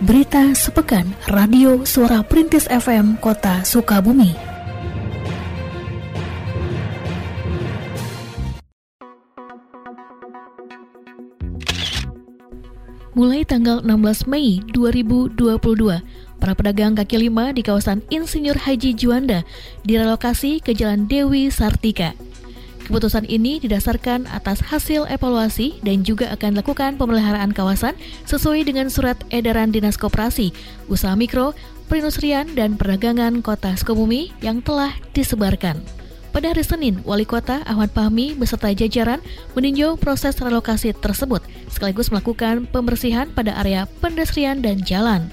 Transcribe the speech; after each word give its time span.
Berita 0.00 0.56
sepekan 0.56 1.04
Radio 1.28 1.84
Suara 1.84 2.24
Perintis 2.24 2.64
FM 2.72 3.20
Kota 3.20 3.60
Sukabumi. 3.60 4.32
Mulai 13.12 13.44
tanggal 13.44 13.84
16 13.84 14.24
Mei 14.24 14.64
2022, 14.72 15.36
para 16.40 16.56
pedagang 16.56 16.96
kaki 16.96 17.28
lima 17.28 17.52
di 17.52 17.60
kawasan 17.60 18.00
Insinyur 18.08 18.56
Haji 18.56 18.96
Juanda 18.96 19.44
direlokasi 19.84 20.64
ke 20.64 20.72
Jalan 20.72 21.12
Dewi 21.12 21.52
Sartika. 21.52 22.16
Keputusan 22.90 23.22
ini 23.30 23.62
didasarkan 23.62 24.26
atas 24.34 24.58
hasil 24.66 25.06
evaluasi 25.06 25.78
dan 25.86 26.02
juga 26.02 26.26
akan 26.34 26.58
dilakukan 26.58 26.98
pemeliharaan 26.98 27.54
kawasan 27.54 27.94
sesuai 28.26 28.66
dengan 28.66 28.90
surat 28.90 29.14
edaran 29.30 29.70
Dinas 29.70 29.94
Koperasi, 29.94 30.50
Usaha 30.90 31.14
Mikro, 31.14 31.54
Perindustrian 31.86 32.50
dan 32.58 32.74
Perdagangan 32.74 33.46
Kota 33.46 33.78
Sukabumi 33.78 34.34
yang 34.42 34.58
telah 34.58 34.90
disebarkan. 35.14 35.78
Pada 36.34 36.50
hari 36.50 36.66
Senin, 36.66 36.98
Wali 37.06 37.22
Kota 37.22 37.62
Ahmad 37.62 37.94
Fahmi 37.94 38.34
beserta 38.34 38.74
jajaran 38.74 39.22
meninjau 39.54 39.94
proses 39.94 40.34
relokasi 40.42 40.90
tersebut 40.90 41.46
sekaligus 41.70 42.10
melakukan 42.10 42.66
pembersihan 42.74 43.30
pada 43.30 43.54
area 43.54 43.86
pendestrian 44.02 44.66
dan 44.66 44.82
jalan. 44.82 45.30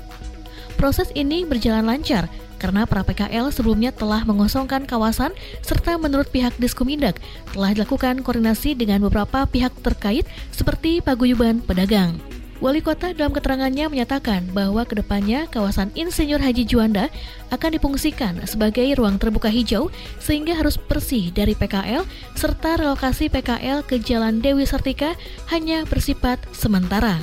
Proses 0.78 1.09
ini 1.17 1.42
berjalan 1.42 1.89
lancar 1.89 2.30
karena 2.57 2.84
para 2.89 3.05
PKL 3.05 3.49
sebelumnya 3.53 3.93
telah 3.93 4.25
mengosongkan 4.25 4.84
kawasan 4.89 5.34
serta 5.61 5.95
menurut 5.97 6.29
pihak 6.29 6.53
Diskomindak 6.57 7.21
telah 7.53 7.73
dilakukan 7.73 8.25
koordinasi 8.25 8.73
dengan 8.73 9.05
beberapa 9.05 9.45
pihak 9.45 9.73
terkait 9.81 10.25
seperti 10.52 10.99
paguyuban 10.99 11.61
pedagang. 11.63 12.17
Wali 12.58 12.81
kota 12.81 13.14
dalam 13.14 13.38
keterangannya 13.38 13.86
menyatakan 13.86 14.49
bahwa 14.49 14.81
ke 14.81 14.97
depannya 14.97 15.45
kawasan 15.45 15.94
Insinyur 15.94 16.41
Haji 16.41 16.66
Juanda 16.66 17.05
akan 17.53 17.77
dipungsikan 17.77 18.41
sebagai 18.49 18.89
ruang 18.97 19.21
terbuka 19.21 19.45
hijau 19.45 19.94
sehingga 20.17 20.58
harus 20.58 20.73
bersih 20.73 21.30
dari 21.30 21.53
PKL 21.53 22.02
serta 22.33 22.81
relokasi 22.81 23.30
PKL 23.30 23.86
ke 23.86 24.02
Jalan 24.02 24.42
Dewi 24.42 24.66
Sartika 24.66 25.14
hanya 25.53 25.86
bersifat 25.86 26.42
sementara. 26.49 27.21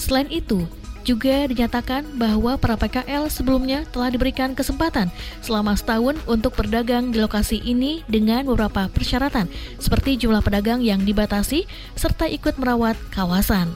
Selain 0.00 0.32
itu, 0.32 0.64
juga 1.06 1.46
dinyatakan 1.46 2.18
bahwa 2.18 2.58
para 2.58 2.74
PKL 2.74 3.30
sebelumnya 3.30 3.86
telah 3.94 4.10
diberikan 4.10 4.58
kesempatan 4.58 5.06
selama 5.38 5.78
setahun 5.78 6.18
untuk 6.26 6.58
berdagang 6.58 7.14
di 7.14 7.22
lokasi 7.22 7.62
ini 7.62 8.02
dengan 8.10 8.42
beberapa 8.42 8.90
persyaratan 8.90 9.46
seperti 9.78 10.18
jumlah 10.18 10.42
pedagang 10.42 10.82
yang 10.82 11.06
dibatasi 11.06 11.70
serta 11.94 12.26
ikut 12.26 12.58
merawat 12.58 12.98
kawasan. 13.14 13.70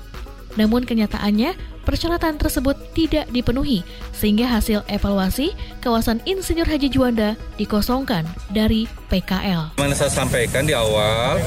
Namun 0.58 0.82
kenyataannya, 0.82 1.54
persyaratan 1.90 2.38
tersebut 2.38 2.78
tidak 2.94 3.26
dipenuhi, 3.34 3.82
sehingga 4.14 4.46
hasil 4.46 4.86
evaluasi 4.86 5.50
kawasan 5.82 6.22
Insinyur 6.22 6.70
Haji 6.70 6.86
Juanda 6.86 7.34
dikosongkan 7.58 8.22
dari 8.54 8.86
PKL. 9.10 9.74
Mana 9.74 9.98
saya 9.98 10.14
sampaikan 10.14 10.62
di 10.62 10.70
awal 10.70 11.42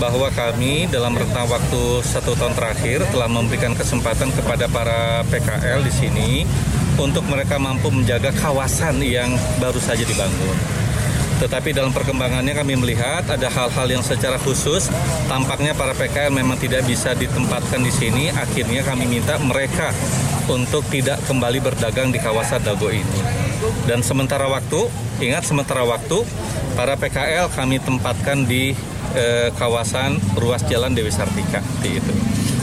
bahwa 0.00 0.32
kami 0.32 0.88
dalam 0.88 1.12
rentang 1.12 1.44
waktu 1.44 2.00
satu 2.00 2.32
tahun 2.32 2.56
terakhir 2.56 3.04
telah 3.12 3.28
memberikan 3.28 3.76
kesempatan 3.76 4.32
kepada 4.32 4.64
para 4.72 5.20
PKL 5.28 5.84
di 5.84 5.92
sini 5.92 6.30
untuk 6.96 7.28
mereka 7.28 7.60
mampu 7.60 7.92
menjaga 7.92 8.32
kawasan 8.32 9.04
yang 9.04 9.36
baru 9.60 9.76
saja 9.76 10.08
dibangun. 10.08 10.81
Tetapi 11.42 11.74
dalam 11.74 11.90
perkembangannya 11.90 12.54
kami 12.54 12.78
melihat 12.78 13.26
ada 13.26 13.50
hal-hal 13.50 13.86
yang 13.90 14.04
secara 14.06 14.38
khusus 14.38 14.86
tampaknya 15.26 15.74
para 15.74 15.90
PKL 15.90 16.30
memang 16.30 16.54
tidak 16.54 16.86
bisa 16.86 17.18
ditempatkan 17.18 17.82
di 17.82 17.90
sini. 17.90 18.30
Akhirnya 18.30 18.86
kami 18.86 19.10
minta 19.10 19.42
mereka 19.42 19.90
untuk 20.46 20.86
tidak 20.86 21.18
kembali 21.26 21.58
berdagang 21.58 22.14
di 22.14 22.22
kawasan 22.22 22.62
Dago 22.62 22.94
ini. 22.94 23.18
Dan 23.90 24.06
sementara 24.06 24.46
waktu, 24.46 24.86
ingat 25.18 25.42
sementara 25.42 25.82
waktu, 25.82 26.22
para 26.78 26.94
PKL 26.94 27.50
kami 27.50 27.82
tempatkan 27.82 28.46
di 28.46 28.78
eh, 29.18 29.50
kawasan 29.58 30.22
ruas 30.38 30.62
jalan 30.70 30.94
Dewi 30.94 31.10
Sartika. 31.10 31.58
Itu. 31.82 32.14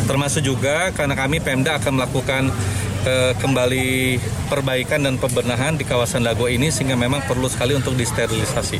Termasuk 0.07 0.41
juga 0.41 0.95
karena 0.95 1.19
kami 1.19 1.43
Pemda 1.43 1.75
akan 1.77 1.99
melakukan 1.99 2.49
eh, 3.09 3.33
kembali 3.41 4.21
perbaikan 4.53 5.01
dan 5.09 5.17
pembenahan 5.17 5.73
di 5.73 5.81
kawasan 5.81 6.21
Dago 6.21 6.45
ini 6.45 6.69
sehingga 6.69 6.93
memang 6.93 7.25
perlu 7.25 7.49
sekali 7.49 7.73
untuk 7.73 7.97
disterilisasi. 7.97 8.77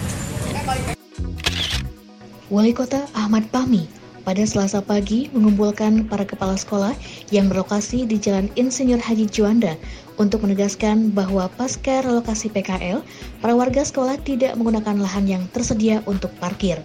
Wali 2.54 2.74
Kota 2.74 3.10
Ahmad 3.18 3.50
Pami 3.50 3.90
pada 4.30 4.46
Selasa 4.46 4.86
pagi 4.86 5.26
mengumpulkan 5.34 6.06
para 6.06 6.22
kepala 6.22 6.54
sekolah 6.54 6.94
yang 7.34 7.50
berlokasi 7.50 8.06
di 8.06 8.22
Jalan 8.22 8.46
Insinyur 8.54 9.02
Haji 9.02 9.26
Juanda 9.26 9.74
untuk 10.22 10.46
menegaskan 10.46 11.10
bahwa 11.16 11.50
pasca 11.58 12.06
relokasi 12.06 12.52
PKL, 12.54 13.02
para 13.40 13.54
warga 13.58 13.82
sekolah 13.82 14.22
tidak 14.22 14.54
menggunakan 14.60 15.02
lahan 15.02 15.26
yang 15.26 15.44
tersedia 15.56 16.06
untuk 16.06 16.30
parkir. 16.38 16.78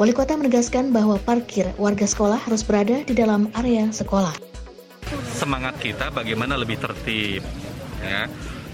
Wali 0.00 0.16
kota 0.16 0.34
menegaskan 0.34 0.90
bahwa 0.90 1.20
parkir 1.20 1.68
warga 1.76 2.08
sekolah 2.08 2.40
harus 2.40 2.64
berada 2.64 3.04
di 3.04 3.12
dalam 3.12 3.52
area 3.54 3.86
sekolah. 3.92 4.51
Semangat 5.42 5.74
kita 5.82 6.14
bagaimana 6.14 6.54
lebih 6.54 6.78
tertib, 6.78 7.42
ya 7.98 8.30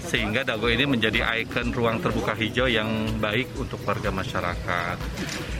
sehingga 0.09 0.41
Dago 0.41 0.65
ini 0.69 0.85
menjadi 0.89 1.21
ikon 1.21 1.69
ruang 1.69 2.01
terbuka 2.01 2.33
hijau 2.33 2.65
yang 2.65 3.09
baik 3.21 3.57
untuk 3.57 3.81
warga 3.85 4.09
masyarakat. 4.09 4.97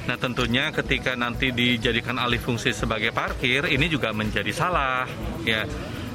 Nah 0.09 0.17
tentunya 0.17 0.73
ketika 0.73 1.13
nanti 1.13 1.53
dijadikan 1.53 2.17
alih 2.17 2.41
fungsi 2.41 2.73
sebagai 2.73 3.13
parkir 3.13 3.69
ini 3.69 3.85
juga 3.85 4.09
menjadi 4.09 4.49
salah 4.49 5.05
ya. 5.45 5.69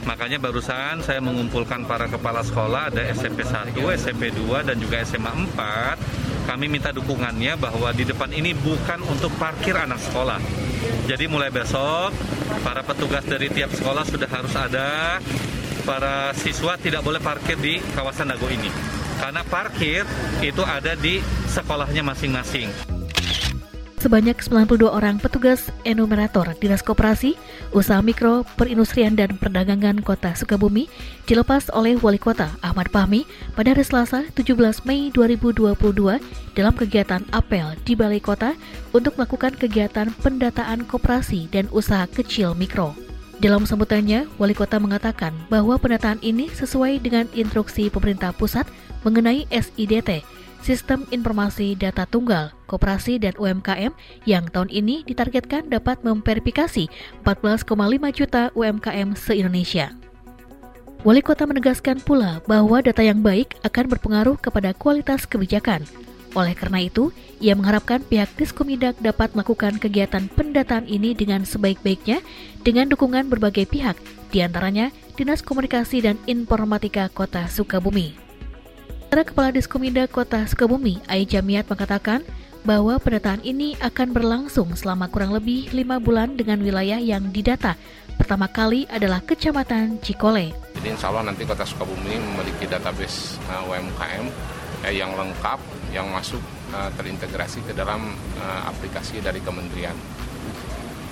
Makanya 0.04 0.36
barusan 0.36 1.00
saya 1.00 1.18
mengumpulkan 1.18 1.88
para 1.88 2.06
kepala 2.06 2.44
sekolah 2.44 2.92
ada 2.92 3.02
SMP 3.10 3.40
1, 3.40 3.74
SMP 3.96 4.30
2 4.30 4.62
dan 4.62 4.76
juga 4.76 5.00
SMA 5.02 5.32
4. 5.54 6.44
Kami 6.44 6.68
minta 6.68 6.92
dukungannya 6.92 7.56
bahwa 7.56 7.88
di 7.90 8.04
depan 8.04 8.28
ini 8.30 8.52
bukan 8.52 9.00
untuk 9.08 9.32
parkir 9.40 9.74
anak 9.74 9.96
sekolah. 9.96 10.63
Jadi 11.04 11.24
mulai 11.28 11.52
besok 11.52 12.14
para 12.64 12.80
petugas 12.80 13.24
dari 13.28 13.52
tiap 13.52 13.72
sekolah 13.72 14.04
sudah 14.08 14.28
harus 14.30 14.54
ada 14.56 15.20
para 15.84 16.32
siswa 16.32 16.80
tidak 16.80 17.04
boleh 17.04 17.20
parkir 17.20 17.60
di 17.60 17.80
kawasan 17.92 18.32
Dago 18.32 18.48
ini. 18.48 18.72
Karena 19.20 19.44
parkir 19.44 20.02
itu 20.40 20.62
ada 20.64 20.96
di 20.96 21.20
sekolahnya 21.48 22.02
masing-masing. 22.02 22.93
Sebanyak 24.04 24.36
92 24.36 24.84
orang 24.84 25.16
petugas 25.16 25.72
enumerator 25.88 26.52
Dinas 26.60 26.84
Koperasi, 26.84 27.40
Usaha 27.72 28.04
Mikro, 28.04 28.44
Perindustrian 28.60 29.16
dan 29.16 29.40
Perdagangan 29.40 29.96
Kota 30.04 30.36
Sukabumi 30.36 30.92
dilepas 31.24 31.72
oleh 31.72 31.96
Wali 31.96 32.20
Kota 32.20 32.52
Ahmad 32.60 32.92
Fahmi 32.92 33.24
pada 33.56 33.72
hari 33.72 33.80
Selasa 33.80 34.28
17 34.36 34.84
Mei 34.84 35.08
2022 35.08 35.72
dalam 36.52 36.74
kegiatan 36.76 37.24
apel 37.32 37.72
di 37.88 37.96
Balai 37.96 38.20
Kota 38.20 38.52
untuk 38.92 39.16
melakukan 39.16 39.56
kegiatan 39.56 40.12
pendataan 40.20 40.84
koperasi 40.84 41.48
dan 41.48 41.64
usaha 41.72 42.04
kecil 42.04 42.52
mikro. 42.52 42.92
Dalam 43.40 43.64
sambutannya, 43.64 44.28
Wali 44.36 44.52
Kota 44.52 44.76
mengatakan 44.76 45.32
bahwa 45.48 45.80
pendataan 45.80 46.20
ini 46.20 46.52
sesuai 46.52 47.00
dengan 47.00 47.24
instruksi 47.32 47.88
pemerintah 47.88 48.36
pusat 48.36 48.68
mengenai 49.00 49.48
SIDT, 49.48 50.20
Sistem 50.64 51.04
Informasi 51.12 51.76
Data 51.76 52.08
Tunggal, 52.08 52.56
Koperasi 52.64 53.20
dan 53.20 53.36
UMKM 53.36 53.92
yang 54.24 54.48
tahun 54.48 54.72
ini 54.72 55.04
ditargetkan 55.04 55.68
dapat 55.68 56.00
memverifikasi 56.00 56.88
14,5 57.20 57.68
juta 58.16 58.48
UMKM 58.56 59.12
se-Indonesia. 59.12 59.92
Wali 61.04 61.20
Kota 61.20 61.44
menegaskan 61.44 62.00
pula 62.00 62.40
bahwa 62.48 62.80
data 62.80 63.04
yang 63.04 63.20
baik 63.20 63.60
akan 63.60 63.92
berpengaruh 63.92 64.40
kepada 64.40 64.72
kualitas 64.72 65.28
kebijakan, 65.28 65.84
oleh 66.32 66.56
karena 66.56 66.88
itu, 66.88 67.12
ia 67.44 67.52
mengharapkan 67.52 68.00
pihak 68.00 68.32
Diskomidak 68.34 68.96
dapat 69.04 69.36
melakukan 69.36 69.76
kegiatan 69.76 70.32
pendataan 70.32 70.88
ini 70.88 71.12
dengan 71.12 71.44
sebaik-baiknya 71.44 72.24
dengan 72.64 72.88
dukungan 72.88 73.28
berbagai 73.28 73.68
pihak, 73.68 74.00
di 74.32 74.40
antaranya 74.40 74.88
Dinas 75.12 75.44
Komunikasi 75.44 76.02
dan 76.08 76.16
Informatika 76.24 77.12
Kota 77.12 77.44
Sukabumi. 77.52 78.23
Para 79.14 79.30
Kepala 79.30 79.54
Diskomidak 79.54 80.10
Kota 80.10 80.42
Sukabumi, 80.42 80.98
Ai 81.06 81.22
Jamiat 81.22 81.70
mengatakan 81.70 82.26
bahwa 82.66 82.98
pendataan 82.98 83.46
ini 83.46 83.78
akan 83.78 84.10
berlangsung 84.10 84.74
selama 84.74 85.06
kurang 85.06 85.30
lebih 85.30 85.70
lima 85.70 86.02
bulan 86.02 86.34
dengan 86.34 86.58
wilayah 86.58 86.98
yang 86.98 87.30
didata. 87.30 87.78
Pertama 88.18 88.50
kali 88.50 88.90
adalah 88.90 89.22
Kecamatan 89.22 90.02
Cikole. 90.02 90.50
Jadi 90.74 90.88
insya 90.90 91.14
Allah 91.14 91.30
nanti 91.30 91.46
Kota 91.46 91.62
Sukabumi 91.62 92.10
memiliki 92.10 92.66
database 92.66 93.38
uh, 93.54 93.62
UMKM 93.70 94.26
eh, 94.82 94.98
yang 94.98 95.14
lengkap 95.14 95.62
yang 95.94 96.10
masuk 96.10 96.42
uh, 96.74 96.90
terintegrasi 96.98 97.62
ke 97.62 97.70
dalam 97.70 98.18
uh, 98.42 98.66
aplikasi 98.66 99.22
dari 99.22 99.38
kementerian 99.38 99.94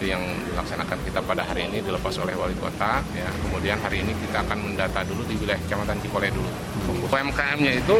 itu 0.02 0.10
yang 0.10 0.22
dilaksanakan 0.50 0.98
kita 1.06 1.22
pada 1.22 1.46
hari 1.46 1.70
ini 1.70 1.78
dilepas 1.78 2.10
oleh 2.18 2.34
wali 2.34 2.58
kota 2.58 2.98
ya. 3.14 3.30
Kemudian 3.46 3.78
hari 3.78 4.02
ini 4.02 4.10
kita 4.18 4.42
akan 4.42 4.58
mendata 4.58 5.06
dulu 5.06 5.22
di 5.30 5.38
wilayah 5.38 5.62
kecamatan 5.62 5.94
Cikole 6.02 6.34
dulu. 6.34 6.50
UMKM-nya 7.06 7.78
itu 7.78 7.96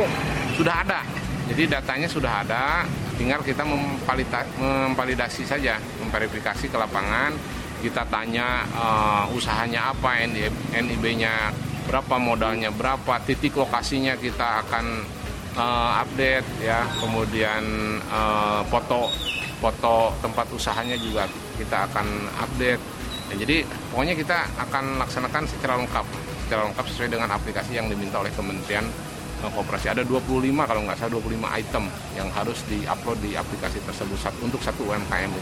sudah 0.59 0.83
ada. 0.83 1.07
Jadi 1.47 1.71
datanya 1.71 2.11
sudah 2.11 2.43
ada 2.43 2.83
tinggal 3.15 3.39
kita 3.47 3.63
memvalidasi 4.59 5.47
saja 5.47 5.79
memverifikasi 6.03 6.67
ke 6.67 6.75
lapangan. 6.75 7.39
Kita 7.79 8.03
tanya 8.11 8.67
uh, 8.75 9.25
usahanya 9.35 9.95
apa, 9.95 10.27
NIB-nya 10.71 11.55
berapa 11.87 12.19
modalnya, 12.19 12.71
berapa 12.75 13.23
titik 13.27 13.59
lokasinya 13.59 14.15
kita 14.19 14.63
akan 14.67 15.03
uh, 15.59 16.03
update 16.03 16.47
ya, 16.63 16.87
kemudian 17.03 17.63
uh, 18.07 18.63
foto 18.71 19.11
foto 19.63 20.11
tempat 20.19 20.47
usahanya 20.51 20.99
juga 20.99 21.31
kita 21.63 21.87
akan 21.87 22.07
update. 22.43 22.83
Ya, 23.33 23.35
jadi 23.47 23.57
pokoknya 23.95 24.15
kita 24.19 24.45
akan 24.69 25.01
laksanakan 25.01 25.43
secara 25.49 25.79
lengkap, 25.81 26.05
secara 26.45 26.69
lengkap 26.69 26.85
sesuai 26.91 27.09
dengan 27.09 27.29
aplikasi 27.33 27.79
yang 27.79 27.87
diminta 27.89 28.21
oleh 28.21 28.35
Kementerian 28.35 28.85
Koperasi. 29.43 29.91
Ada 29.91 30.07
25 30.07 30.55
kalau 30.55 30.87
nggak 30.87 30.99
salah 31.03 31.19
25 31.19 31.59
item 31.59 31.85
yang 32.15 32.29
harus 32.31 32.63
diupload 32.71 33.19
di 33.19 33.35
aplikasi 33.35 33.83
tersebut 33.83 34.19
untuk 34.39 34.63
satu 34.63 34.87
UMKM. 34.87 35.33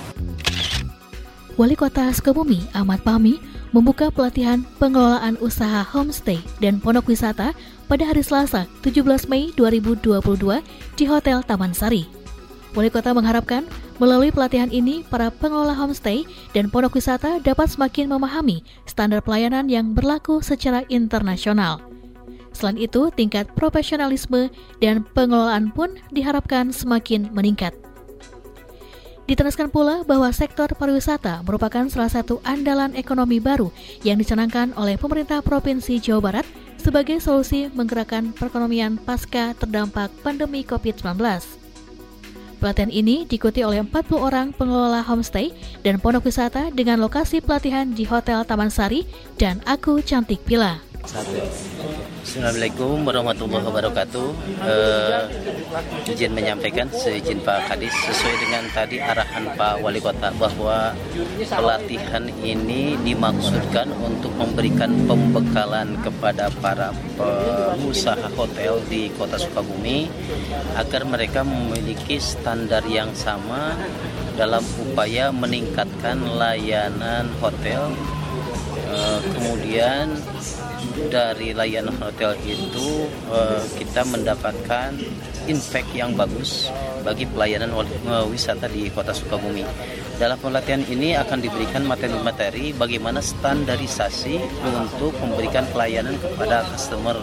Wali 1.60 1.76
Kota 1.76 2.08
Sukabumi 2.08 2.64
Ahmad 2.72 3.04
Pami 3.04 3.36
membuka 3.76 4.08
pelatihan 4.08 4.64
pengelolaan 4.80 5.36
usaha 5.44 5.84
homestay 5.84 6.40
dan 6.56 6.80
pondok 6.80 7.12
wisata 7.12 7.52
pada 7.84 8.08
hari 8.08 8.24
Selasa 8.24 8.64
17 8.80 9.28
Mei 9.28 9.52
2022 9.52 10.16
di 10.96 11.04
Hotel 11.04 11.44
Taman 11.44 11.76
Sari. 11.76 12.08
Wali 12.72 12.88
Kota 12.88 13.12
mengharapkan 13.12 13.68
melalui 14.00 14.32
pelatihan 14.32 14.72
ini 14.72 15.04
para 15.06 15.28
pengelola 15.28 15.76
homestay 15.76 16.24
dan 16.56 16.72
pondok 16.72 16.96
wisata 16.96 17.38
dapat 17.44 17.68
semakin 17.68 18.08
memahami 18.08 18.64
standar 18.88 19.20
pelayanan 19.20 19.68
yang 19.68 19.92
berlaku 19.92 20.40
secara 20.40 20.82
internasional. 20.88 21.84
Selain 22.50 22.80
itu, 22.80 23.12
tingkat 23.14 23.46
profesionalisme 23.54 24.50
dan 24.82 25.06
pengelolaan 25.14 25.70
pun 25.70 25.94
diharapkan 26.10 26.74
semakin 26.74 27.30
meningkat. 27.30 27.76
Ditegaskan 29.30 29.70
pula 29.70 30.02
bahwa 30.02 30.26
sektor 30.34 30.66
pariwisata 30.74 31.46
merupakan 31.46 31.86
salah 31.86 32.10
satu 32.10 32.42
andalan 32.42 32.98
ekonomi 32.98 33.38
baru 33.38 33.70
yang 34.02 34.18
dicanangkan 34.18 34.74
oleh 34.74 34.98
pemerintah 34.98 35.38
Provinsi 35.38 36.02
Jawa 36.02 36.18
Barat 36.18 36.46
sebagai 36.82 37.22
solusi 37.22 37.70
menggerakkan 37.70 38.34
perekonomian 38.34 38.98
pasca 38.98 39.54
terdampak 39.54 40.10
pandemi 40.26 40.66
COVID-19. 40.66 41.59
Pelatihan 42.60 42.92
ini 42.92 43.24
diikuti 43.24 43.64
oleh 43.64 43.80
40 43.80 44.20
orang 44.20 44.52
pengelola 44.52 45.00
homestay 45.00 45.48
dan 45.80 45.96
pondok 45.96 46.28
wisata 46.28 46.68
dengan 46.68 47.00
lokasi 47.00 47.40
pelatihan 47.40 47.88
di 47.88 48.04
Hotel 48.04 48.44
Taman 48.44 48.68
Sari 48.68 49.08
dan 49.40 49.64
Aku 49.64 50.04
Cantik 50.04 50.44
Pila. 50.44 50.89
Assalamualaikum 51.00 53.08
warahmatullahi 53.08 53.64
wabarakatuh. 53.64 54.28
Uh, 54.60 55.24
izin 56.04 56.36
menyampaikan 56.36 56.92
seizin 56.92 57.40
Pak 57.40 57.72
Kadis 57.72 57.88
sesuai 58.04 58.36
dengan 58.36 58.68
tadi 58.76 59.00
arahan 59.00 59.48
Pak 59.56 59.80
Wali 59.80 59.96
Kota 59.96 60.28
bahwa 60.36 60.92
pelatihan 61.40 62.28
ini 62.44 63.00
dimaksudkan 63.00 63.88
untuk 63.96 64.28
memberikan 64.36 64.92
pembekalan 65.08 65.96
kepada 66.04 66.52
para 66.60 66.92
pengusaha 67.16 68.28
hotel 68.36 68.84
di 68.92 69.08
Kota 69.16 69.40
Sukabumi 69.40 70.04
agar 70.76 71.08
mereka 71.08 71.40
memiliki 71.40 72.20
standar 72.20 72.84
yang 72.84 73.08
sama 73.16 73.72
dalam 74.36 74.60
upaya 74.76 75.32
meningkatkan 75.32 76.20
layanan 76.36 77.32
hotel. 77.40 77.88
Uh, 78.90 79.22
kemudian 79.38 80.18
dari 81.10 81.52
layanan 81.56 81.96
hotel 81.98 82.36
itu 82.46 83.08
uh, 83.32 83.62
kita 83.76 84.04
mendapatkan 84.06 84.94
impact 85.48 85.90
yang 85.96 86.14
bagus 86.14 86.68
bagi 87.02 87.24
pelayanan 87.24 87.72
wisata 88.28 88.68
di 88.68 88.92
Kota 88.92 89.10
Sukabumi. 89.10 89.64
Dalam 90.20 90.36
pelatihan 90.36 90.84
ini 90.84 91.16
akan 91.16 91.40
diberikan 91.40 91.88
materi-materi 91.88 92.76
bagaimana 92.76 93.24
standarisasi 93.24 94.36
untuk 94.68 95.16
memberikan 95.16 95.64
pelayanan 95.72 96.12
kepada 96.20 96.60
customer 96.68 97.16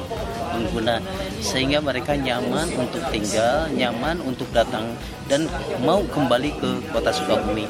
pengguna 0.49 0.97
sehingga 1.37 1.77
mereka 1.77 2.17
nyaman 2.17 2.73
untuk 2.73 3.05
tinggal, 3.13 3.69
nyaman 3.69 4.17
untuk 4.25 4.49
datang 4.49 4.97
dan 5.29 5.45
mau 5.85 6.01
kembali 6.09 6.49
ke 6.57 6.69
Kota 6.89 7.13
Sukabumi. 7.13 7.69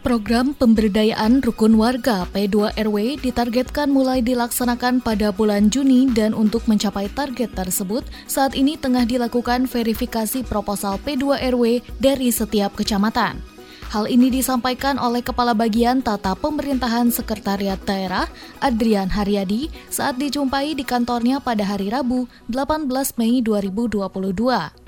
Program 0.00 0.56
pemberdayaan 0.56 1.44
rukun 1.44 1.76
warga 1.76 2.24
P2RW 2.32 3.20
ditargetkan 3.20 3.92
mulai 3.92 4.24
dilaksanakan 4.24 5.04
pada 5.04 5.28
bulan 5.28 5.68
Juni 5.68 6.08
dan 6.08 6.32
untuk 6.32 6.64
mencapai 6.64 7.12
target 7.12 7.52
tersebut, 7.52 8.00
saat 8.24 8.56
ini 8.56 8.80
tengah 8.80 9.04
dilakukan 9.04 9.68
verifikasi 9.68 10.40
proposal 10.48 10.96
P2RW 11.04 11.84
dari 12.00 12.32
setiap 12.32 12.72
kecamatan. 12.80 13.44
Hal 13.92 14.08
ini 14.08 14.32
disampaikan 14.32 14.96
oleh 14.96 15.20
Kepala 15.20 15.52
Bagian 15.52 16.00
Tata 16.00 16.32
Pemerintahan 16.32 17.12
Sekretariat 17.12 17.76
Daerah, 17.84 18.24
Adrian 18.64 19.12
Haryadi, 19.12 19.68
saat 19.92 20.16
dijumpai 20.16 20.80
di 20.80 20.86
kantornya 20.86 21.44
pada 21.44 21.68
hari 21.68 21.92
Rabu, 21.92 22.24
18 22.48 22.88
Mei 23.20 23.44
2022. 23.44 24.79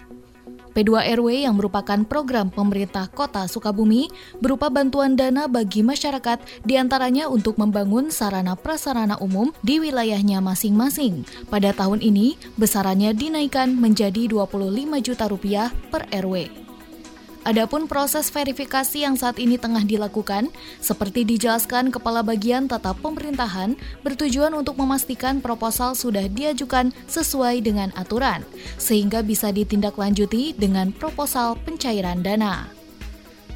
P2RW 0.73 1.45
yang 1.45 1.55
merupakan 1.57 2.01
program 2.09 2.49
pemerintah 2.49 3.09
kota 3.13 3.45
Sukabumi 3.45 4.09
berupa 4.41 4.73
bantuan 4.73 5.17
dana 5.17 5.49
bagi 5.49 5.85
masyarakat 5.85 6.41
di 6.65 6.81
antaranya 6.81 7.29
untuk 7.29 7.61
membangun 7.61 8.09
sarana 8.09 8.57
prasarana 8.57 9.21
umum 9.21 9.53
di 9.61 9.81
wilayahnya 9.81 10.41
masing-masing. 10.41 11.29
Pada 11.53 11.77
tahun 11.77 12.01
ini, 12.01 12.41
besarannya 12.57 13.13
dinaikkan 13.13 13.73
menjadi 13.77 14.29
25 14.29 15.01
juta 15.05 15.25
rupiah 15.29 15.69
per 15.93 16.09
RW. 16.09 16.62
Adapun 17.43 17.91
proses 17.91 18.31
verifikasi 18.31 19.03
yang 19.03 19.19
saat 19.19 19.35
ini 19.43 19.59
tengah 19.59 19.83
dilakukan, 19.83 20.47
seperti 20.79 21.27
dijelaskan 21.27 21.91
Kepala 21.91 22.23
Bagian 22.23 22.71
Tata 22.71 22.95
Pemerintahan, 22.95 23.75
bertujuan 24.07 24.55
untuk 24.55 24.79
memastikan 24.79 25.43
proposal 25.43 25.99
sudah 25.99 26.31
diajukan 26.31 26.95
sesuai 27.11 27.67
dengan 27.67 27.91
aturan, 27.99 28.47
sehingga 28.79 29.27
bisa 29.27 29.51
ditindaklanjuti 29.51 30.55
dengan 30.55 30.95
proposal 30.95 31.59
pencairan 31.67 32.23
dana. 32.23 32.71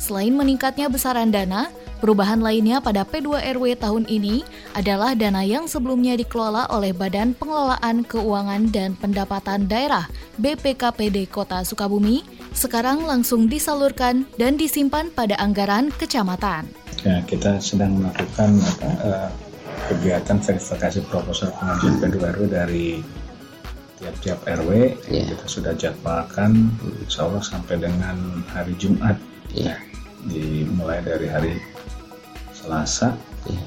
Selain 0.02 0.34
meningkatnya 0.34 0.90
besaran 0.90 1.30
dana, 1.30 1.70
Perubahan 1.96 2.44
lainnya 2.44 2.84
pada 2.84 3.08
P2RW 3.08 3.80
tahun 3.80 4.04
ini 4.04 4.44
adalah 4.76 5.16
dana 5.16 5.40
yang 5.40 5.64
sebelumnya 5.64 6.12
dikelola 6.12 6.68
oleh 6.68 6.92
Badan 6.92 7.32
Pengelolaan 7.32 8.04
Keuangan 8.04 8.68
dan 8.68 8.92
Pendapatan 9.00 9.64
Daerah 9.64 10.04
BPKPD 10.36 11.24
Kota 11.32 11.64
Sukabumi 11.64 12.20
sekarang 12.52 13.00
langsung 13.08 13.48
disalurkan 13.48 14.28
dan 14.36 14.60
disimpan 14.60 15.08
pada 15.08 15.40
anggaran 15.40 15.88
kecamatan. 15.96 16.68
Ya, 17.00 17.24
kita 17.24 17.56
sedang 17.64 17.96
melakukan 17.96 18.60
apa, 18.60 18.88
uh, 19.00 19.28
kegiatan 19.88 20.36
verifikasi 20.36 21.00
proposal 21.08 21.48
pengajuan 21.56 21.96
P2RW 22.02 22.44
dari 22.52 23.00
tiap-tiap 23.96 24.44
RW 24.44 25.00
yeah. 25.08 25.24
kita 25.32 25.46
sudah 25.48 25.72
jadwalkan 25.72 26.68
insya 27.00 27.24
Allah 27.24 27.40
sampai 27.40 27.80
dengan 27.80 28.44
hari 28.52 28.76
Jumat 28.76 29.16
yeah. 29.56 29.80
dimulai 30.28 31.00
dari 31.00 31.26
hari 31.32 31.52
Selasa 32.66 33.14
ya. 33.46 33.62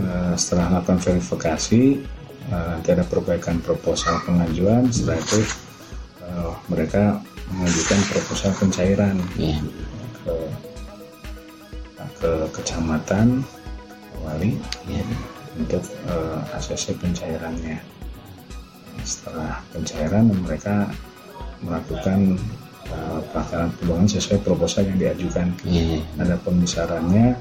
uh, 0.00 0.32
setelah 0.40 0.72
melakukan 0.72 1.04
verifikasi 1.04 2.00
uh, 2.48 2.80
nanti 2.80 2.88
ada 2.96 3.04
perbaikan 3.04 3.60
proposal 3.60 4.16
pengajuan 4.24 4.88
setelah 4.88 5.20
itu 5.20 5.40
uh, 6.24 6.56
mereka 6.72 7.20
mengajukan 7.52 8.00
proposal 8.08 8.50
pencairan 8.56 9.20
ya. 9.36 9.60
ke 10.24 10.36
ke 12.20 12.32
kecamatan 12.56 13.44
wali 14.24 14.56
ya. 14.88 15.04
untuk 15.60 15.84
uh, 16.08 16.40
ACC 16.56 16.96
pencairannya 16.96 17.84
setelah 19.04 19.60
pencairan 19.76 20.32
mereka 20.32 20.88
melakukan 21.60 22.40
uh, 22.92 23.20
pelaksanaan 23.32 23.72
pembangunan 23.76 24.08
sesuai 24.08 24.40
proposal 24.44 24.88
yang 24.88 24.98
diajukan. 24.98 25.48
Yeah. 25.64 26.00
Ada 26.20 26.36
pembesarannya 26.40 27.36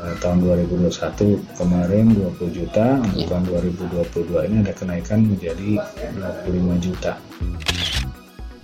uh, 0.00 0.14
tahun 0.18 0.42
2021 0.42 1.60
kemarin 1.60 2.04
20 2.16 2.56
juta, 2.56 2.86
untuk 3.04 3.20
yeah. 3.20 3.28
tahun 3.28 3.44
2022 4.08 4.48
ini 4.48 4.56
ada 4.64 4.72
kenaikan 4.72 5.18
menjadi 5.28 5.70
25 6.48 6.86
juta. 6.86 7.12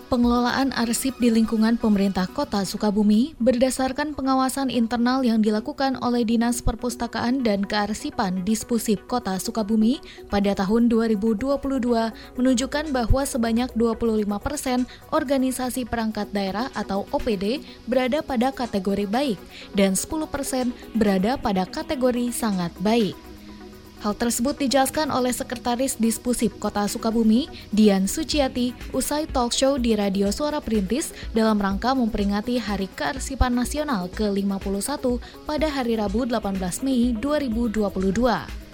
Pengelolaan 0.06 0.70
arsip 0.78 1.18
di 1.18 1.34
lingkungan 1.34 1.75
pemerintah 1.82 2.30
kota 2.30 2.62
Sukabumi 2.62 3.34
berdasarkan 3.42 4.14
pengawasan 4.14 4.70
internal 4.70 5.26
yang 5.26 5.42
dilakukan 5.42 5.98
oleh 5.98 6.22
Dinas 6.22 6.62
Perpustakaan 6.62 7.42
dan 7.42 7.66
Kearsipan 7.66 8.46
Dispusip 8.46 9.02
Kota 9.10 9.34
Sukabumi 9.42 9.98
pada 10.30 10.54
tahun 10.54 10.86
2022 10.86 11.58
menunjukkan 12.38 12.84
bahwa 12.94 13.22
sebanyak 13.26 13.75
25 13.75 14.30
persen 14.38 14.86
organisasi 15.10 15.90
perangkat 15.90 16.30
daerah 16.30 16.70
atau 16.78 17.02
OPD 17.10 17.66
berada 17.90 18.22
pada 18.22 18.54
kategori 18.54 19.10
baik 19.10 19.42
dan 19.75 19.98
10 19.98 20.06
persen 20.30 20.70
berada 20.94 21.34
pada 21.34 21.66
kategori 21.66 22.30
sangat 22.30 22.70
baik. 22.78 23.25
Hal 24.05 24.12
tersebut 24.12 24.61
dijelaskan 24.61 25.09
oleh 25.09 25.33
Sekretaris 25.33 25.97
Dispusip 25.97 26.61
Kota 26.61 26.85
Sukabumi, 26.85 27.49
Dian 27.73 28.05
Suciati, 28.05 28.76
usai 28.93 29.25
talk 29.25 29.57
show 29.57 29.81
di 29.81 29.97
Radio 29.97 30.29
Suara 30.29 30.61
Perintis 30.61 31.17
dalam 31.33 31.57
rangka 31.57 31.97
memperingati 31.97 32.61
Hari 32.61 32.93
Kearsipan 32.93 33.57
Nasional 33.57 34.12
ke-51 34.12 35.00
pada 35.49 35.69
hari 35.73 35.97
Rabu 35.97 36.29
18 36.29 36.85
Mei 36.85 37.17
2022. 37.17 38.65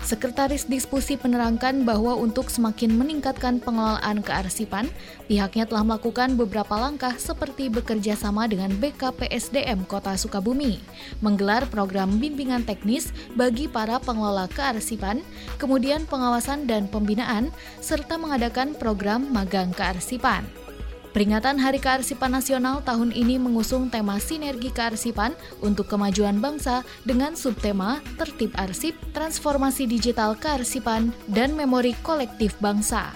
Sekretaris 0.00 0.64
Diskusi 0.64 1.20
menerangkan 1.20 1.84
bahwa 1.84 2.16
untuk 2.16 2.48
semakin 2.48 2.96
meningkatkan 2.96 3.60
pengelolaan 3.60 4.24
kearsipan, 4.24 4.88
pihaknya 5.28 5.68
telah 5.68 5.84
melakukan 5.86 6.34
beberapa 6.34 6.76
langkah 6.76 7.14
seperti 7.20 7.68
bekerja 7.68 8.16
sama 8.16 8.48
dengan 8.48 8.72
BKPSDM 8.80 9.84
Kota 9.86 10.16
Sukabumi, 10.16 10.80
menggelar 11.20 11.68
program 11.68 12.16
bimbingan 12.18 12.64
teknis 12.64 13.12
bagi 13.38 13.68
para 13.68 14.00
pengelola 14.02 14.48
kearsipan, 14.50 15.22
kemudian 15.60 16.08
pengawasan 16.08 16.64
dan 16.64 16.88
pembinaan, 16.88 17.52
serta 17.78 18.16
mengadakan 18.16 18.76
program 18.76 19.28
magang 19.30 19.70
kearsipan. 19.76 20.59
Peringatan 21.10 21.58
Hari 21.58 21.82
Kearsipan 21.82 22.30
Nasional 22.30 22.86
tahun 22.86 23.10
ini 23.10 23.34
mengusung 23.34 23.90
tema 23.90 24.22
Sinergi 24.22 24.70
Kearsipan 24.70 25.34
untuk 25.58 25.90
Kemajuan 25.90 26.38
Bangsa 26.38 26.86
dengan 27.02 27.34
subtema 27.34 27.98
Tertib 28.14 28.54
Arsip, 28.54 28.94
Transformasi 29.10 29.90
Digital 29.90 30.38
Kearsipan, 30.38 31.10
dan 31.26 31.58
Memori 31.58 31.98
Kolektif 32.06 32.54
Bangsa. 32.62 33.10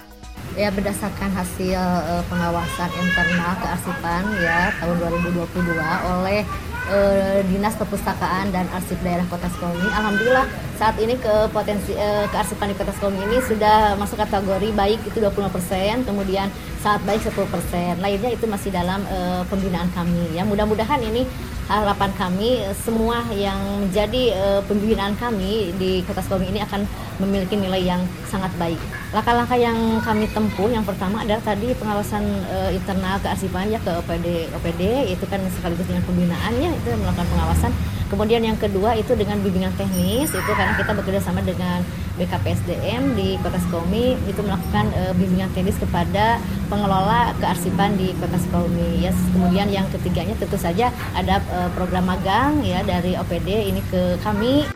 Ya 0.59 0.75
berdasarkan 0.75 1.31
hasil 1.39 1.79
uh, 1.79 2.19
pengawasan 2.27 2.91
internal 2.99 3.63
kearsipan 3.63 4.23
ya 4.43 4.75
tahun 4.83 4.95
2022 5.31 5.79
oleh 6.19 6.43
uh, 6.91 7.39
Dinas 7.47 7.79
Perpustakaan 7.79 8.51
dan 8.51 8.67
Arsip 8.75 8.99
Daerah 9.07 9.23
Kota 9.31 9.47
Sukabumi. 9.55 9.87
Alhamdulillah 9.87 10.47
saat 10.75 10.99
ini 10.99 11.15
ke 11.15 11.33
potensi 11.55 11.95
uh, 11.95 12.27
kearsipan 12.29 12.71
di 12.71 12.75
Kota 12.75 12.91
Sukabumi 12.91 13.23
ini 13.31 13.37
sudah 13.39 13.95
masuk 13.95 14.19
kategori 14.19 14.69
baik 14.75 14.99
itu 15.07 15.17
25%, 15.23 16.03
kemudian 16.03 16.51
saat 16.83 16.99
baik 17.07 17.23
10%. 17.23 18.03
Lainnya 18.03 18.31
itu 18.35 18.45
masih 18.45 18.75
dalam 18.75 18.99
uh, 19.07 19.41
pembinaan 19.47 19.87
kami. 19.95 20.35
Ya 20.35 20.43
mudah-mudahan 20.43 20.99
ini 20.99 21.23
harapan 21.65 22.13
kami 22.13 22.61
semua 22.77 23.25
yang 23.33 23.57
menjadi 23.87 24.37
uh, 24.37 24.61
pembinaan 24.67 25.15
kami 25.15 25.71
di 25.79 26.03
Kota 26.03 26.19
Sukabumi 26.19 26.51
ini 26.51 26.61
akan 26.61 26.83
memiliki 27.23 27.55
nilai 27.55 27.79
yang 27.79 28.03
sangat 28.27 28.51
baik. 28.59 28.77
Langkah-langkah 29.15 29.55
yang 29.55 30.03
kami 30.03 30.27
tempuh 30.27 30.67
yang 30.67 30.83
pertama 30.83 31.23
adalah 31.23 31.39
tadi 31.39 31.71
pengawasan 31.79 32.23
uh, 32.51 32.71
internal 32.75 33.15
kearsipan 33.23 33.71
ya 33.71 33.79
ke 33.79 33.91
OPD 33.95 34.51
OPD 34.51 34.81
itu 35.15 35.23
kan 35.31 35.39
sekaligus 35.55 35.87
dengan 35.87 36.03
pembinaannya 36.03 36.69
itu 36.75 36.89
melakukan 36.99 37.27
pengawasan 37.31 37.71
Kemudian 38.05 38.45
yang 38.45 38.57
kedua 38.57 38.93
itu 38.93 39.17
dengan 39.17 39.41
bimbingan 39.41 39.73
teknis 39.73 40.29
itu 40.29 40.51
karena 40.53 40.77
kita 40.77 40.93
bekerja 40.93 41.21
sama 41.25 41.41
dengan 41.41 41.81
BKPSDM 42.21 43.17
di 43.17 43.35
Kota 43.41 43.57
Sukabumi 43.57 44.13
itu 44.29 44.39
melakukan 44.45 44.93
e, 44.93 45.01
bimbingan 45.17 45.49
teknis 45.57 45.75
kepada 45.81 46.37
pengelola 46.69 47.33
kearsipan 47.41 47.97
di 47.97 48.13
Kota 48.21 48.37
Sukabumi. 48.37 49.01
Ya, 49.01 49.11
kemudian 49.33 49.67
yang 49.73 49.89
ketiganya 49.89 50.37
tentu 50.37 50.55
saja 50.61 50.93
ada 51.17 51.41
e, 51.49 51.57
program 51.73 52.05
magang 52.05 52.61
ya 52.61 52.85
dari 52.85 53.17
OPD 53.17 53.73
ini 53.73 53.81
ke 53.89 54.21
kami. 54.21 54.69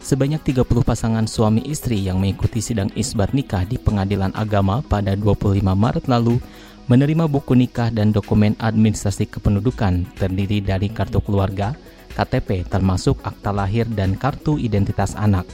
Sebanyak 0.00 0.42
30 0.42 0.66
pasangan 0.82 1.26
suami 1.30 1.62
istri 1.70 2.02
yang 2.02 2.18
mengikuti 2.18 2.58
sidang 2.58 2.90
isbat 2.98 3.30
nikah 3.30 3.62
di 3.62 3.78
Pengadilan 3.78 4.34
Agama 4.34 4.82
pada 4.82 5.14
25 5.14 5.62
Maret 5.62 6.10
lalu 6.10 6.42
menerima 6.90 7.30
buku 7.30 7.54
nikah 7.54 7.94
dan 7.94 8.10
dokumen 8.10 8.58
administrasi 8.58 9.30
kependudukan 9.30 10.10
terdiri 10.18 10.58
dari 10.58 10.90
kartu 10.90 11.22
keluarga, 11.22 11.78
KTP 12.18 12.66
termasuk 12.66 13.22
akta 13.22 13.54
lahir 13.54 13.86
dan 13.86 14.18
kartu 14.18 14.58
identitas 14.58 15.14
anak. 15.14 15.46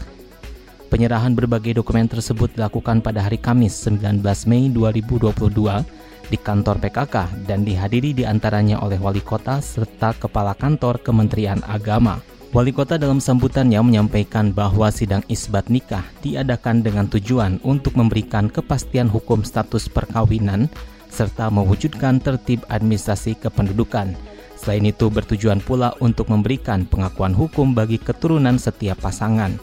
Penyerahan 0.88 1.36
berbagai 1.36 1.76
dokumen 1.76 2.08
tersebut 2.08 2.56
dilakukan 2.56 3.04
pada 3.04 3.20
hari 3.20 3.36
Kamis 3.36 3.76
19 3.84 4.24
Mei 4.48 4.72
2022 4.72 6.32
di 6.32 6.38
kantor 6.40 6.80
PKK 6.80 7.44
dan 7.44 7.68
dihadiri 7.68 8.16
di 8.16 8.24
antaranya 8.24 8.80
oleh 8.80 8.96
wali 8.96 9.20
kota 9.20 9.60
serta 9.60 10.16
kepala 10.16 10.56
kantor 10.56 11.04
Kementerian 11.04 11.60
Agama. 11.68 12.16
Wali 12.56 12.72
kota 12.72 12.96
dalam 12.96 13.20
sambutannya 13.20 13.76
menyampaikan 13.84 14.56
bahwa 14.56 14.88
sidang 14.88 15.20
isbat 15.28 15.68
nikah 15.68 16.06
diadakan 16.24 16.80
dengan 16.80 17.04
tujuan 17.12 17.60
untuk 17.60 17.92
memberikan 17.92 18.48
kepastian 18.48 19.12
hukum 19.12 19.44
status 19.44 19.92
perkawinan 19.92 20.72
serta 21.16 21.48
mewujudkan 21.48 22.20
tertib 22.20 22.60
administrasi 22.68 23.40
kependudukan. 23.40 24.12
Selain 24.60 24.84
itu 24.84 25.08
bertujuan 25.08 25.64
pula 25.64 25.96
untuk 26.04 26.28
memberikan 26.28 26.84
pengakuan 26.84 27.32
hukum 27.32 27.72
bagi 27.72 27.96
keturunan 27.96 28.60
setiap 28.60 29.00
pasangan. 29.00 29.56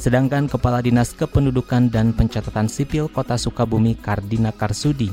Sedangkan 0.00 0.48
Kepala 0.48 0.80
Dinas 0.80 1.12
Kependudukan 1.12 1.92
dan 1.92 2.16
Pencatatan 2.16 2.72
Sipil 2.72 3.12
Kota 3.12 3.36
Sukabumi 3.36 3.92
Kardina 3.94 4.50
Karsudi 4.50 5.12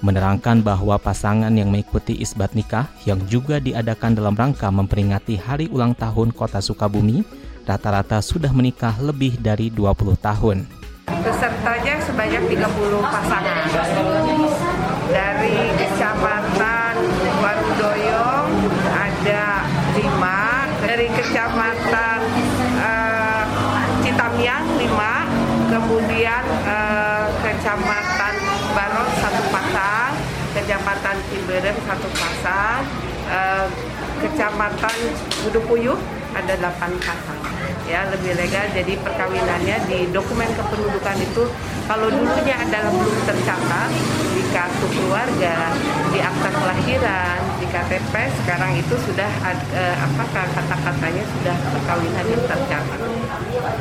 menerangkan 0.00 0.64
bahwa 0.64 0.96
pasangan 0.96 1.52
yang 1.52 1.68
mengikuti 1.68 2.16
isbat 2.16 2.56
nikah 2.56 2.88
yang 3.04 3.20
juga 3.28 3.60
diadakan 3.60 4.16
dalam 4.16 4.32
rangka 4.32 4.72
memperingati 4.72 5.36
hari 5.36 5.68
ulang 5.68 5.92
tahun 5.92 6.32
Kota 6.32 6.64
Sukabumi 6.64 7.20
rata-rata 7.68 8.24
sudah 8.24 8.50
menikah 8.50 8.96
lebih 8.98 9.36
dari 9.36 9.68
20 9.68 10.16
tahun. 10.16 10.64
Pesertanya 11.04 11.94
sebanyak 12.00 12.42
30 12.48 13.04
pasangan 13.04 14.69
dari 15.10 15.74
kecamatan 15.74 16.94
Warudoyong 17.42 18.50
ada 18.94 19.66
lima. 19.94 20.40
Dari 20.80 21.06
kecamatan 21.12 22.18
uh, 22.78 23.44
Citamiang 24.02 24.66
lima. 24.78 25.26
Kemudian 25.70 26.44
uh, 26.66 27.26
kecamatan 27.42 28.34
Baron 28.74 29.08
satu 29.18 29.42
pasang. 29.50 30.12
Kecamatan 30.54 31.16
Ciberem 31.30 31.76
satu 31.86 32.08
pasang. 32.14 32.82
Uh, 33.30 33.66
kecamatan 34.20 34.96
Gudupuyuh 35.46 35.98
ada 36.34 36.54
delapan 36.54 36.92
pasang 37.02 37.39
ya 37.90 38.06
lebih 38.06 38.38
legal. 38.38 38.64
Jadi 38.70 38.94
perkawinannya 39.02 39.76
di 39.90 39.98
dokumen 40.14 40.46
kependudukan 40.54 41.16
itu 41.18 41.44
kalau 41.90 42.06
dulunya 42.06 42.54
adalah 42.54 42.94
belum 42.94 43.18
tercatat 43.26 43.90
di 44.30 44.42
kartu 44.54 44.86
keluarga 44.94 45.74
di 46.14 46.18
akta 46.22 46.50
kelahiran 46.54 47.38
di 47.58 47.66
KTP 47.66 48.14
sekarang 48.42 48.78
itu 48.78 48.94
sudah 48.94 49.30
eh, 49.74 49.96
apa 49.98 50.22
kata-katanya 50.54 51.24
sudah 51.34 51.56
perkawinan 51.74 52.26
yang 52.30 52.44
tercatat. 52.46 53.00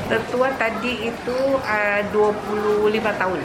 Tertua 0.10 0.50
tadi 0.58 1.14
itu 1.14 1.38
eh, 1.62 2.02
25 2.10 2.90
tahun. 3.22 3.42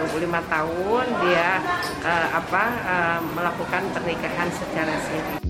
25 0.00 0.32
tahun 0.48 1.04
dia 1.28 1.60
uh, 2.08 2.28
apa 2.32 2.64
uh, 2.88 3.20
melakukan 3.36 3.84
pernikahan 3.92 4.48
secara 4.48 4.96
siri. 4.96 5.49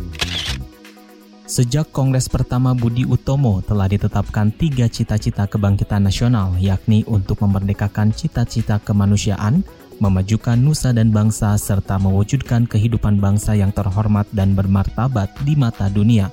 Sejak 1.51 1.91
Kongres 1.91 2.31
pertama 2.31 2.79
Budi 2.79 3.03
Utomo 3.03 3.59
telah 3.59 3.91
ditetapkan 3.91 4.55
tiga 4.55 4.87
cita-cita 4.87 5.51
kebangkitan 5.51 5.99
nasional, 5.99 6.55
yakni 6.63 7.03
untuk 7.11 7.43
memerdekakan 7.43 8.15
cita-cita 8.15 8.79
kemanusiaan, 8.79 9.67
memajukan 9.99 10.55
nusa 10.55 10.95
dan 10.95 11.11
bangsa, 11.11 11.59
serta 11.59 11.99
mewujudkan 11.99 12.71
kehidupan 12.71 13.19
bangsa 13.19 13.59
yang 13.59 13.75
terhormat 13.75 14.31
dan 14.31 14.55
bermartabat 14.55 15.27
di 15.43 15.59
mata 15.59 15.91
dunia. 15.91 16.31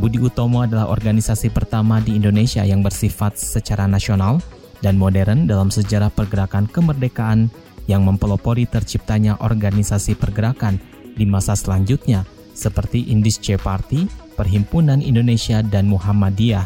Budi 0.00 0.16
Utomo 0.16 0.64
adalah 0.64 0.88
organisasi 0.88 1.52
pertama 1.52 2.00
di 2.00 2.16
Indonesia 2.16 2.64
yang 2.64 2.80
bersifat 2.80 3.36
secara 3.36 3.84
nasional 3.84 4.40
dan 4.80 4.96
modern 4.96 5.44
dalam 5.44 5.68
sejarah 5.68 6.08
pergerakan 6.08 6.64
kemerdekaan 6.64 7.52
yang 7.84 8.00
mempelopori 8.08 8.64
terciptanya 8.64 9.36
organisasi 9.44 10.16
pergerakan 10.16 10.80
di 11.12 11.28
masa 11.28 11.52
selanjutnya– 11.52 12.24
seperti 12.54 13.10
Indische 13.12 13.58
Party, 13.60 14.08
Perhimpunan 14.38 15.02
Indonesia, 15.02 15.60
dan 15.60 15.90
Muhammadiyah. 15.90 16.64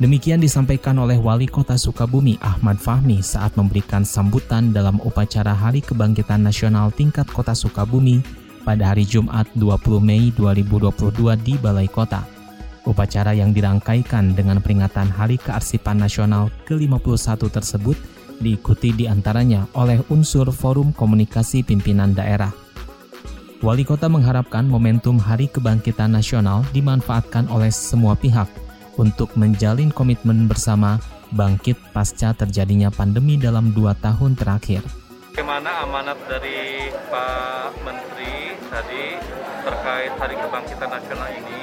Demikian 0.00 0.42
disampaikan 0.42 0.98
oleh 0.98 1.20
Wali 1.20 1.46
Kota 1.46 1.76
Sukabumi 1.76 2.40
Ahmad 2.40 2.80
Fahmi 2.80 3.20
saat 3.22 3.54
memberikan 3.54 4.02
sambutan 4.02 4.72
dalam 4.72 4.98
upacara 5.04 5.52
Hari 5.52 5.84
Kebangkitan 5.84 6.42
Nasional 6.42 6.90
tingkat 6.90 7.28
Kota 7.28 7.52
Sukabumi 7.52 8.18
pada 8.66 8.94
hari 8.94 9.06
Jumat 9.06 9.46
20 9.54 10.02
Mei 10.02 10.34
2022 10.34 11.38
di 11.44 11.54
Balai 11.60 11.86
Kota. 11.86 12.24
Upacara 12.82 13.30
yang 13.30 13.54
dirangkaikan 13.54 14.34
dengan 14.34 14.58
peringatan 14.58 15.06
Hari 15.06 15.38
Kearsipan 15.38 16.02
Nasional 16.02 16.50
ke-51 16.66 17.38
tersebut 17.46 17.94
diikuti 18.42 18.90
di 18.90 19.06
antaranya 19.06 19.70
oleh 19.78 20.02
unsur 20.10 20.50
Forum 20.50 20.90
Komunikasi 20.90 21.62
Pimpinan 21.62 22.10
Daerah, 22.10 22.50
Wali 23.62 23.86
kota 23.86 24.10
mengharapkan 24.10 24.66
momentum 24.66 25.22
Hari 25.22 25.46
Kebangkitan 25.46 26.10
Nasional 26.10 26.66
dimanfaatkan 26.74 27.46
oleh 27.46 27.70
semua 27.70 28.18
pihak 28.18 28.50
untuk 28.98 29.30
menjalin 29.38 29.94
komitmen 29.94 30.50
bersama 30.50 30.98
bangkit 31.30 31.78
pasca 31.94 32.34
terjadinya 32.34 32.90
pandemi 32.90 33.38
dalam 33.38 33.70
dua 33.70 33.94
tahun 33.94 34.34
terakhir. 34.34 34.82
Bagaimana 35.30 35.86
amanat 35.86 36.18
dari 36.26 36.90
Pak 37.06 37.86
Menteri 37.86 38.50
tadi 38.66 39.04
terkait 39.62 40.12
Hari 40.18 40.36
Kebangkitan 40.42 40.90
Nasional 40.90 41.30
ini 41.30 41.62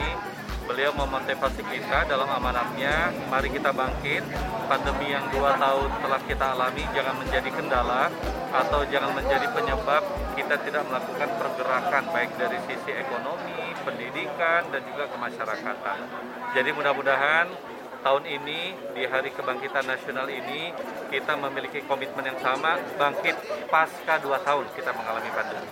beliau 0.69 0.93
memotivasi 0.93 1.65
kita 1.65 2.05
dalam 2.05 2.29
amanatnya, 2.29 3.09
mari 3.25 3.49
kita 3.49 3.73
bangkit, 3.73 4.21
pandemi 4.69 5.09
yang 5.09 5.25
dua 5.33 5.57
tahun 5.57 5.89
telah 6.05 6.21
kita 6.29 6.45
alami 6.53 6.85
jangan 6.93 7.17
menjadi 7.17 7.49
kendala 7.49 8.13
atau 8.53 8.85
jangan 8.85 9.17
menjadi 9.17 9.49
penyebab 9.49 10.05
kita 10.38 10.61
tidak 10.61 10.85
melakukan 10.85 11.29
pergerakan 11.41 12.03
baik 12.13 12.38
dari 12.38 12.61
sisi 12.69 12.93
ekonomi, 12.93 13.73
pendidikan, 13.81 14.69
dan 14.69 14.85
juga 14.85 15.09
kemasyarakatan. 15.09 15.97
Jadi 16.53 16.69
mudah-mudahan 16.77 17.49
tahun 18.05 18.23
ini 18.29 18.93
di 18.93 19.03
Hari 19.09 19.33
Kebangkitan 19.33 19.89
Nasional 19.89 20.29
ini 20.29 20.69
kita 21.09 21.33
memiliki 21.33 21.81
komitmen 21.89 22.29
yang 22.29 22.38
sama 22.45 22.77
bangkit 22.93 23.33
pasca 23.73 24.21
dua 24.21 24.38
tahun 24.45 24.69
kita 24.77 24.93
mengalami 24.93 25.29
pandemi. 25.33 25.67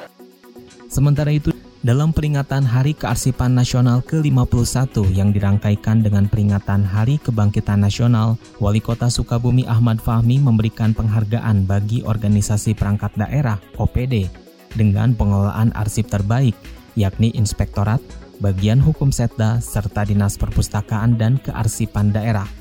Sementara 0.90 1.30
itu, 1.30 1.54
dalam 1.88 2.12
peringatan 2.12 2.68
Hari 2.68 2.92
Kearsipan 3.00 3.56
Nasional 3.56 4.04
ke-51 4.04 4.92
yang 5.16 5.32
dirangkaikan 5.32 6.04
dengan 6.04 6.28
peringatan 6.28 6.84
Hari 6.84 7.16
Kebangkitan 7.16 7.80
Nasional, 7.80 8.36
Wali 8.60 8.84
Kota 8.84 9.08
Sukabumi 9.08 9.64
Ahmad 9.72 10.04
Fahmi 10.04 10.36
memberikan 10.36 10.92
penghargaan 10.92 11.64
bagi 11.64 12.04
organisasi 12.04 12.76
perangkat 12.76 13.16
daerah 13.16 13.56
OPD 13.80 14.28
dengan 14.76 15.16
pengelolaan 15.16 15.72
arsip 15.80 16.12
terbaik, 16.12 16.60
yakni 17.00 17.32
Inspektorat, 17.40 18.04
bagian 18.44 18.84
hukum 18.84 19.08
Setda, 19.08 19.64
serta 19.64 20.04
Dinas 20.04 20.36
Perpustakaan 20.36 21.16
dan 21.16 21.40
Kearsipan 21.40 22.12
Daerah. 22.12 22.52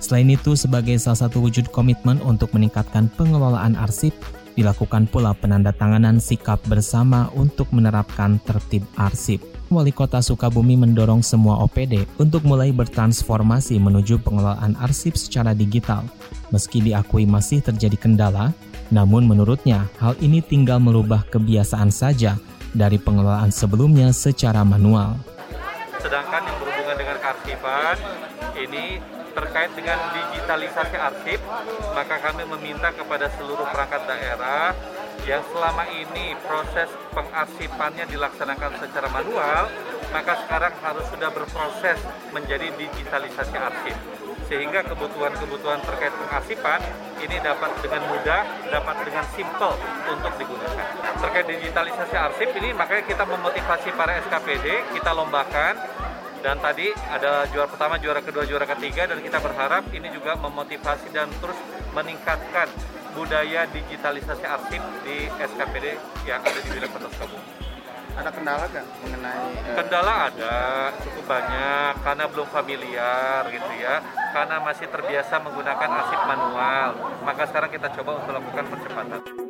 Selain 0.00 0.32
itu, 0.32 0.56
sebagai 0.56 0.96
salah 0.96 1.28
satu 1.28 1.44
wujud 1.44 1.68
komitmen 1.68 2.16
untuk 2.24 2.56
meningkatkan 2.56 3.12
pengelolaan 3.12 3.76
arsip, 3.76 4.16
dilakukan 4.54 5.06
pula 5.10 5.36
penandatanganan 5.36 6.18
sikap 6.18 6.58
bersama 6.66 7.28
untuk 7.34 7.70
menerapkan 7.70 8.38
tertib 8.42 8.86
arsip. 8.98 9.42
Wali 9.70 9.94
Kota 9.94 10.18
Sukabumi 10.18 10.74
mendorong 10.74 11.22
semua 11.22 11.62
OPD 11.62 12.02
untuk 12.18 12.42
mulai 12.42 12.74
bertransformasi 12.74 13.78
menuju 13.78 14.18
pengelolaan 14.18 14.74
arsip 14.82 15.14
secara 15.14 15.54
digital. 15.54 16.02
Meski 16.50 16.82
diakui 16.82 17.22
masih 17.22 17.62
terjadi 17.62 17.94
kendala, 17.94 18.50
namun 18.90 19.30
menurutnya 19.30 19.86
hal 20.02 20.18
ini 20.18 20.42
tinggal 20.42 20.82
merubah 20.82 21.22
kebiasaan 21.30 21.94
saja 21.94 22.34
dari 22.74 22.98
pengelolaan 22.98 23.54
sebelumnya 23.54 24.10
secara 24.10 24.66
manual. 24.66 25.14
Sedangkan 26.02 26.42
yang 26.42 26.58
berhubungan 26.58 26.96
dengan 26.98 27.16
kearsipan 27.22 27.96
ini 28.60 29.00
terkait 29.30 29.70
dengan 29.78 29.98
digitalisasi 30.10 30.96
arsip, 30.98 31.40
maka 31.94 32.18
kami 32.18 32.42
meminta 32.58 32.90
kepada 32.90 33.30
seluruh 33.38 33.64
perangkat 33.70 34.02
daerah 34.10 34.74
yang 35.28 35.44
selama 35.52 35.84
ini 35.92 36.34
proses 36.42 36.90
pengarsipannya 37.14 38.08
dilaksanakan 38.10 38.72
secara 38.82 39.08
manual, 39.12 39.70
maka 40.10 40.32
sekarang 40.46 40.74
harus 40.82 41.06
sudah 41.12 41.30
berproses 41.30 41.98
menjadi 42.34 42.72
digitalisasi 42.74 43.56
arsip 43.56 43.96
sehingga 44.50 44.82
kebutuhan-kebutuhan 44.82 45.78
terkait 45.86 46.10
pengarsipan 46.10 46.82
ini 47.22 47.38
dapat 47.38 47.70
dengan 47.78 48.02
mudah, 48.10 48.42
dapat 48.66 48.96
dengan 49.06 49.22
simple 49.30 49.78
untuk 50.10 50.32
digunakan. 50.42 50.86
Terkait 51.22 51.46
digitalisasi 51.46 52.16
arsip 52.18 52.50
ini 52.58 52.74
makanya 52.74 53.06
kita 53.06 53.22
memotivasi 53.30 53.94
para 53.94 54.18
SKPD, 54.26 54.98
kita 54.98 55.10
lombakan 55.14 55.78
dan 56.40 56.56
tadi 56.58 56.88
ada 57.12 57.44
juara 57.52 57.68
pertama, 57.68 58.00
juara 58.00 58.20
kedua, 58.24 58.44
juara 58.48 58.64
ketiga 58.64 59.08
dan 59.08 59.20
kita 59.20 59.38
berharap 59.40 59.84
ini 59.92 60.08
juga 60.12 60.36
memotivasi 60.40 61.12
dan 61.12 61.28
terus 61.40 61.56
meningkatkan 61.92 62.68
budaya 63.12 63.66
digitalisasi 63.68 64.44
arsip 64.46 64.82
di 65.04 65.28
SKPD 65.28 65.98
yang 66.24 66.40
ada 66.40 66.58
di 66.62 66.68
wilayah 66.72 66.90
Kota 66.92 67.08
Sukabumi 67.10 67.60
ada 68.10 68.30
kendala 68.34 68.64
nggak 68.66 68.86
mengenai 69.06 69.50
uh... 69.54 69.76
kendala 69.80 70.12
ada 70.28 70.56
cukup 71.00 71.24
banyak 71.24 71.92
karena 72.02 72.24
belum 72.28 72.48
familiar 72.50 73.40
gitu 73.48 73.70
ya. 73.78 74.02
Karena 74.30 74.62
masih 74.62 74.86
terbiasa 74.86 75.42
menggunakan 75.42 75.88
arsip 75.90 76.20
manual. 76.22 76.88
Maka 77.26 77.42
sekarang 77.50 77.70
kita 77.70 77.90
coba 77.98 78.22
untuk 78.22 78.30
melakukan 78.30 78.64
percepatan 78.70 79.49